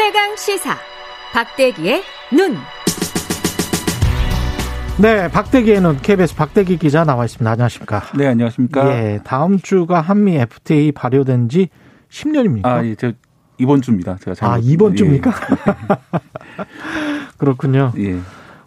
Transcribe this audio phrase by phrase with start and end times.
[0.00, 0.78] 최강 시사
[1.34, 2.56] 박대기의 눈.
[4.96, 7.50] 네, 박대기에는 KBS 박대기 기자 나와 있습니다.
[7.50, 8.04] 안녕하십니까?
[8.16, 8.88] 네, 안녕하십니까?
[8.88, 11.68] 예, 다음 주가 한미 FTA 발효된 지
[12.08, 12.64] 10년입니까?
[12.64, 13.12] 아, 예, 저
[13.58, 14.16] 이번 주입니다.
[14.16, 15.32] 제가 잘못, 아, 이번 주입니까?
[15.32, 16.64] 예.
[17.36, 17.92] 그렇군요.
[17.98, 18.20] 예.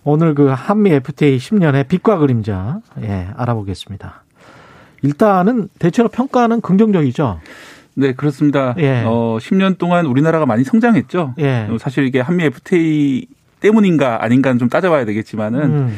[0.03, 4.23] 오늘 그 한미 FTA 10년의 빛과 그림자 예, 알아보겠습니다.
[5.01, 7.39] 일단은 대체로 평가는 긍정적이죠.
[7.95, 8.75] 네, 그렇습니다.
[8.77, 9.03] 예.
[9.05, 11.35] 어, 10년 동안 우리나라가 많이 성장했죠.
[11.39, 11.67] 예.
[11.69, 13.27] 어, 사실 이게 한미 FTA
[13.59, 15.97] 때문인가 아닌가는 좀 따져봐야 되겠지만은 음,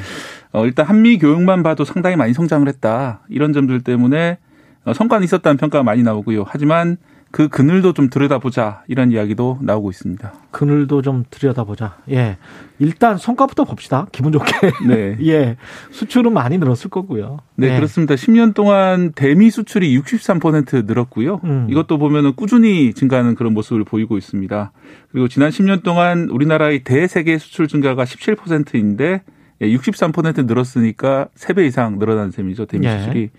[0.52, 3.22] 어, 일단 한미 교육만 봐도 상당히 많이 성장을 했다.
[3.30, 4.38] 이런 점들 때문에
[4.86, 6.46] 어, 성과는 있었다는 평가가 많이 나오고요.
[6.48, 6.98] 하지만
[7.36, 10.32] 그 그늘도 좀 들여다보자 이런 이야기도 나오고 있습니다.
[10.52, 11.98] 그늘도 좀 들여다보자.
[12.10, 12.38] 예.
[12.80, 14.08] 일단 성과부터 봅시다.
[14.14, 14.54] 기분 좋게.
[14.88, 15.18] 네.
[15.28, 15.58] 예.
[15.92, 17.40] 수출은 많이 늘었을 거고요.
[17.58, 17.76] 네, 예.
[17.76, 18.16] 그렇습니다.
[18.16, 21.42] 10년 동안 대미 수출이 63% 늘었고요.
[21.44, 21.68] 음.
[21.70, 24.72] 이것도 보면은 꾸준히 증가하는 그런 모습을 보이고 있습니다.
[25.12, 29.24] 그리고 지난 10년 동안 우리나라의 대세계 수출 증가가 17%인데
[29.60, 32.66] 63% 늘었으니까 3배 이상 늘어난 셈이죠.
[32.68, 33.00] 대미 예.
[33.00, 33.30] 수출이.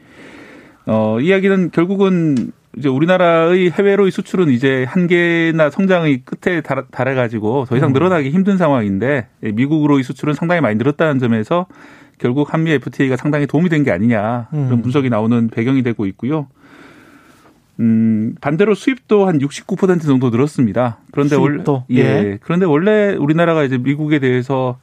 [0.84, 7.90] 어, 이야기는 결국은 이제 우리나라의 해외로의 수출은 이제 한계나 성장의 끝에 달- 달해가지고 더 이상
[7.90, 7.92] 음.
[7.94, 11.66] 늘어나기 힘든 상황인데 미국으로의 수출은 상당히 많이 늘었다는 점에서
[12.18, 14.66] 결국 한미 FTA가 상당히 도움이 된 게 아니냐 음.
[14.66, 16.48] 그런 분석이 나오는 배경이 되고 있고요.
[17.80, 20.98] 음, 반대로 수입도 한 69% 정도 늘었습니다.
[21.12, 21.36] 그런데?
[21.88, 22.02] 원래 예.
[22.32, 22.38] 예.
[22.42, 24.78] 그런데 원래 우리나라가 이제 미국에 대해서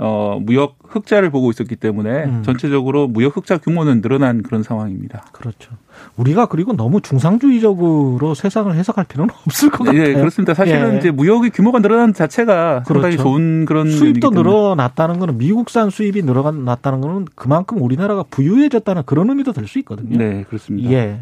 [0.00, 2.42] 어, 무역 흑자를 보고 있었기 때문에 음.
[2.44, 5.24] 전체적으로 무역 흑자 규모는 늘어난 그런 상황입니다.
[5.32, 5.72] 그렇죠.
[6.16, 10.00] 우리가 그리고 너무 중상주의적으로 세상을 해석할 필요는 없을 것 같아요.
[10.02, 10.54] 예, 그렇습니다.
[10.54, 10.98] 사실은 예.
[10.98, 13.22] 이제 무역의 규모가 늘어난 자체가 상당히 그렇죠.
[13.24, 14.30] 좋은 그런 수입도.
[14.30, 20.16] 늘어났다는 거는 미국산 수입이 늘어났다는 거는 그만큼 우리나라가 부유해졌다는 그런 의미도 될 수 있거든요.
[20.16, 20.90] 네, 그렇습니다.
[20.92, 21.20] 예.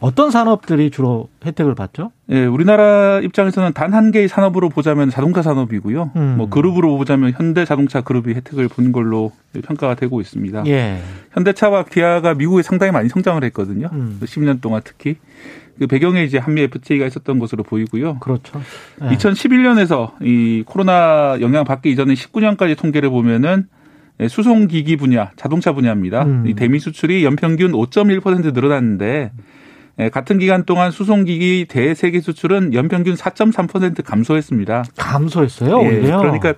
[0.00, 2.10] 어떤 산업들이 주로 혜택을 받죠?
[2.30, 6.12] 예, 우리나라 입장에서는 단 한 개의 산업으로 보자면 자동차 산업이고요.
[6.16, 6.34] 음.
[6.38, 9.32] 뭐 그룹으로 보자면 현대 자동차 그룹이 혜택을 본 걸로
[9.64, 10.64] 평가가 되고 있습니다.
[10.68, 11.00] 예.
[11.32, 13.88] 현대차와 기아가 미국에 상당히 많이 성장을 했거든요.
[13.92, 14.18] 음.
[14.22, 15.16] 10년 동안 특히
[15.78, 18.18] 그 배경에 이제 한미 FTA가 있었던 것으로 보이고요.
[18.20, 18.60] 그렇죠.
[19.02, 19.08] 예.
[19.16, 23.66] 2011년에서 이 코로나 영향 받기 이전에 19년까지 통계를 보면은
[24.20, 26.22] 예, 수송기기 분야, 자동차 분야입니다.
[26.24, 26.46] 음.
[26.46, 29.32] 이 대미 수출이 연평균 5.1% 늘어났는데 예,
[30.12, 34.84] 같은 기간 동안 수송기기 대세계 수출은 연평균 4.3% 감소했습니다.
[34.96, 36.18] 감소했어요, 예, 오히려.
[36.18, 36.54] 그러니까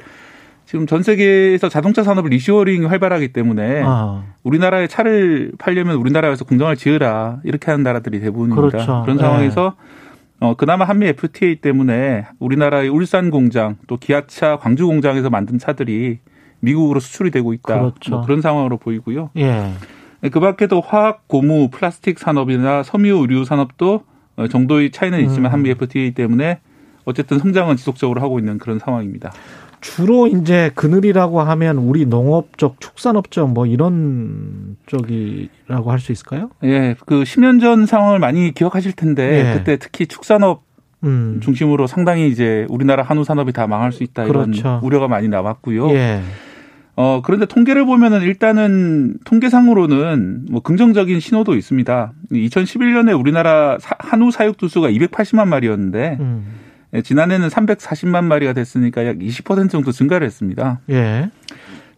[0.65, 7.41] 지금 전 세계에서 자동차 산업을 리쇼어링이 활발하기 때문에 아, 우리나라에 차를 팔려면 우리나라에서 공장을 지으라
[7.45, 8.69] 이렇게 하는 나라들이 대부분입니다.
[8.69, 9.05] 그렇죠.
[9.07, 9.23] 런 네.
[9.23, 9.75] 상황에서
[10.41, 16.21] 어 그나마 한미 FTA 때문에 우리나라의 울산 공장 또 기아차 광주 공장에서 만든 차들이
[16.61, 17.79] 미국으로 수출이 되고 있다.
[17.79, 18.11] 그렇죠.
[18.11, 19.31] 뭐 그런 상황으로 보이고요.
[19.37, 19.73] 예.
[20.31, 24.03] 그 밖에도 화학, 고무, 플라스틱 산업이나 섬유 의류 산업도
[24.37, 25.53] 어, 정도의 차이는 있지만 음.
[25.53, 26.61] 한미 FTA 때문에
[27.05, 29.33] 어쨌든 성장은 지속적으로 하고 있는 그런 상황입니다.
[29.81, 36.51] 주로 이제 그늘이라고 하면 우리 농업 쪽, 축산업 쪽뭐 이런 쪽이라고 할 수 있을까요?
[36.63, 39.59] 예, 그 10년 전 상황을 많이 기억하실 텐데 예.
[39.59, 40.63] 그때 특히 축산업
[41.03, 41.41] 음.
[41.43, 44.79] 중심으로 상당히 이제 우리나라 한우 산업이 다 망할 수 있다 이런 그렇죠.
[44.85, 45.91] 우려가 많이 나왔고요.
[45.91, 46.21] 예.
[46.95, 52.13] 어 그런데 통계를 보면은 일단은 통계상으로는 뭐 긍정적인 신호도 있습니다.
[52.33, 56.45] 2011년에 우리나라 사- 한우 사육 두수가 280만 마리였는데 음.
[56.95, 60.81] 예, 지난해는 340만 마리가 됐으니까 약 20% 정도 증가를 했습니다.
[60.91, 61.31] 예.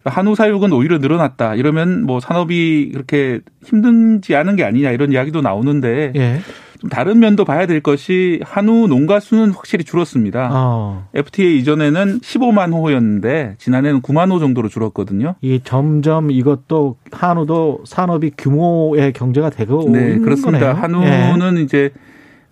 [0.05, 1.55] 한우 사육은 오히려 늘어났다.
[1.55, 6.39] 이러면 뭐 산업이 그렇게 힘든지 않은 게 아니냐 이런 이야기도 나오는데 예.
[6.85, 10.49] 좀 다른 면도 봐야 될 것이 한우 농가 수는 확실히 줄었습니다.
[10.53, 11.07] 어.
[11.15, 15.35] FTA 이전에는 15만 호였는데 지난해는 9만 호 정도로 줄었거든요.
[15.41, 20.73] 이 점점 이것도 한우도 산업이 규모의 경제가 되고 네, 있는 그렇습니다.
[20.75, 21.01] 거네요.
[21.33, 21.89] 한우는 이제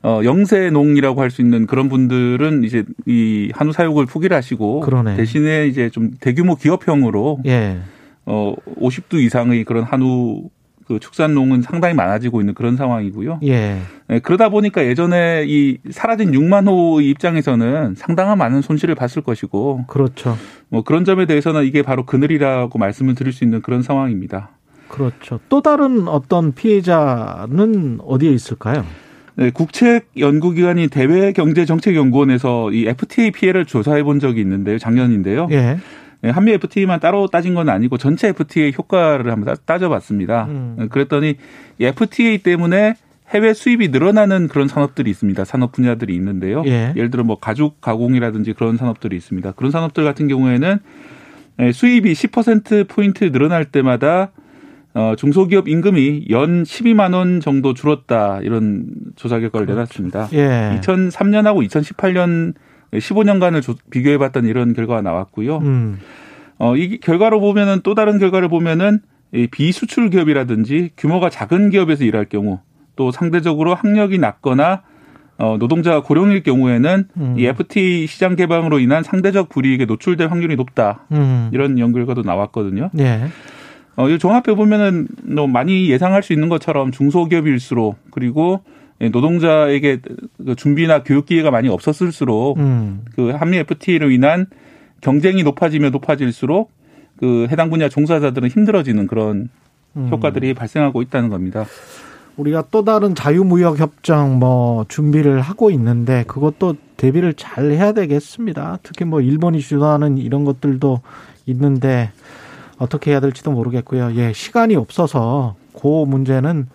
[0.02, 5.16] 어 영세농이라고 할 수 있는 그런 분들은 이제 이 한우 사육을 포기를 하시고 그러네.
[5.16, 7.52] 대신에 이제 좀 대규모 기업형으로 예.
[7.52, 7.78] 예.
[8.26, 10.50] 어 50두 이상의 그런 한우
[10.88, 13.40] 그 축산농은 상당히 많아지고 있는 그런 상황이고요.
[13.44, 13.80] 예.
[14.08, 20.38] 네, 그러다 보니까 예전에 이 사라진 6만 호의 입장에서는 상당한 많은 손실을 봤을 것이고 그렇죠.
[20.70, 24.50] 뭐 그런 점에 대해서는 이게 바로 그늘이라고 말씀을 드릴 수 있는 그런 상황입니다.
[24.88, 25.40] 그렇죠.
[25.50, 28.86] 또 다른 어떤 피해자는 어디에 있을까요?
[29.36, 34.78] 네, 국책 연구기관인 대외경제정책연구원에서 이 FTA 피해를 조사해 본 적이 있는데요.
[34.78, 35.48] 작년인데요.
[35.52, 35.78] 예.
[36.24, 40.46] 네, 한미 FTA만 따로 따진 건 아니고 전체 FTA 효과를 한번 따- 따져봤습니다.
[40.46, 40.76] 음.
[40.80, 41.36] 네, 그랬더니
[41.80, 42.96] 이 FTA 때문에
[43.30, 45.44] 해외 수입이 늘어나는 그런 산업들이 있습니다.
[45.44, 46.64] 산업 분야들이 있는데요.
[46.66, 46.94] 예.
[46.96, 49.52] 예를 들어 뭐 가죽 가공이라든지 그런 산업들이 있습니다.
[49.54, 50.78] 그런 산업들 같은 경우에는
[51.60, 54.32] 예, 수입이 10% 포인트 늘어날 때마다
[54.94, 58.86] 어, 중소기업 임금이 연 12만 원 정도 줄었다 이런
[59.16, 60.30] 조사 결과를 내놨습니다.
[60.34, 60.80] 예.
[60.82, 62.54] 2003년하고 2018년
[62.94, 65.58] 15년간을 비교해봤던 이런 결과가 나왔고요.
[65.60, 66.00] 음.
[66.60, 69.00] 어, 이 결과로 보면은 또 다른 결과를 보면은
[69.34, 72.60] 이 비수출 기업이라든지 규모가 작은 기업에서 일할 경우
[72.96, 74.84] 또 상대적으로 학력이 낮거나
[75.38, 77.36] 어, 노동자가 고령일 경우에는 음.
[77.38, 81.06] 이 FTA 시장 개방으로 인한 상대적 불이익에 노출될 확률이 높다.
[81.12, 81.50] 음.
[81.52, 82.92] 이런 연결과도 나왔거든요.
[83.00, 83.26] 예.
[83.96, 88.64] 어, 이 종합해 보면은 뭐 많이 예상할 수 있는 것처럼 중소기업일수록 그리고
[89.00, 90.00] 노동자에게
[90.46, 93.06] 그 준비나 교육 기회가 많이 없었을수록 음.
[93.16, 94.48] 그 한미 FTA로 인한
[95.02, 96.72] 경쟁이 높아지면 높아질수록
[97.18, 99.50] 그 해당 분야 종사자들은 힘들어지는 그런
[99.96, 100.10] 음.
[100.12, 101.66] 효과들이 발생하고 있다는 겁니다.
[102.38, 108.80] 우리가 또 다른 자유무역 협정 뭐 준비를 하고 있는데 그것도 대비를 잘 해야 되겠습니다.
[108.82, 111.02] 특히 뭐 일본이 주도하는 이런 것들도
[111.46, 112.12] 있는데
[112.78, 114.14] 어떻게 해야 될지도 모르겠고요.
[114.16, 116.68] 예, 시간이 없어서 그 문제는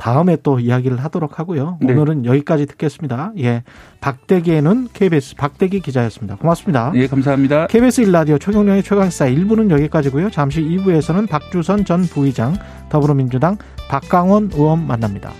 [0.00, 1.76] 다음에 또 이야기를 하도록 하고요.
[1.82, 1.92] 네.
[1.92, 3.32] 오늘은 여기까지 듣겠습니다.
[3.36, 3.64] 예.
[4.00, 6.36] 박대기에는 KBS 박대기 기자였습니다.
[6.36, 6.90] 고맙습니다.
[6.94, 7.66] 예, 감사합니다.
[7.66, 10.30] KBS 1라디오 최경령의 최강사 1부는 여기까지고요.
[10.30, 12.56] 잠시 2부에서는 박주선 전 부의장
[12.88, 13.58] 더불어민주당
[13.90, 15.32] 박강원 의원 만납니다.